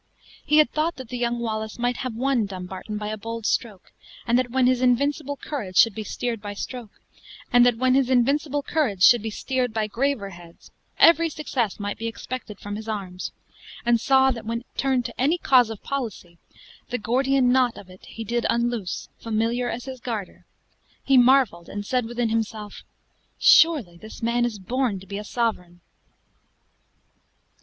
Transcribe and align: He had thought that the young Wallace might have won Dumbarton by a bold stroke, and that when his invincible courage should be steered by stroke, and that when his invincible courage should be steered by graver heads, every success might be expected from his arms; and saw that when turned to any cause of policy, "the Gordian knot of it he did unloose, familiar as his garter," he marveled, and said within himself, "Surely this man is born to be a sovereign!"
He 0.43 0.57
had 0.57 0.71
thought 0.71 0.95
that 0.95 1.09
the 1.09 1.17
young 1.19 1.37
Wallace 1.37 1.77
might 1.77 1.97
have 1.97 2.15
won 2.15 2.47
Dumbarton 2.47 2.97
by 2.97 3.09
a 3.09 3.17
bold 3.19 3.45
stroke, 3.45 3.91
and 4.25 4.35
that 4.39 4.49
when 4.49 4.65
his 4.65 4.81
invincible 4.81 5.37
courage 5.37 5.77
should 5.77 5.93
be 5.93 6.03
steered 6.03 6.41
by 6.41 6.55
stroke, 6.55 6.89
and 7.53 7.63
that 7.67 7.77
when 7.77 7.93
his 7.93 8.09
invincible 8.09 8.63
courage 8.63 9.03
should 9.03 9.21
be 9.21 9.29
steered 9.29 9.71
by 9.71 9.85
graver 9.85 10.31
heads, 10.31 10.71
every 10.97 11.29
success 11.29 11.79
might 11.79 11.99
be 11.99 12.07
expected 12.07 12.59
from 12.59 12.77
his 12.77 12.87
arms; 12.89 13.31
and 13.85 14.01
saw 14.01 14.31
that 14.31 14.43
when 14.43 14.63
turned 14.75 15.05
to 15.05 15.21
any 15.21 15.37
cause 15.37 15.69
of 15.69 15.83
policy, 15.83 16.39
"the 16.89 16.97
Gordian 16.97 17.51
knot 17.51 17.77
of 17.77 17.87
it 17.87 18.03
he 18.07 18.23
did 18.23 18.47
unloose, 18.49 19.07
familiar 19.19 19.69
as 19.69 19.85
his 19.85 19.99
garter," 19.99 20.47
he 21.03 21.15
marveled, 21.15 21.69
and 21.69 21.85
said 21.85 22.07
within 22.07 22.29
himself, 22.29 22.81
"Surely 23.37 23.97
this 23.97 24.23
man 24.23 24.45
is 24.45 24.57
born 24.57 24.99
to 24.99 25.05
be 25.05 25.19
a 25.19 25.23
sovereign!" 25.23 25.79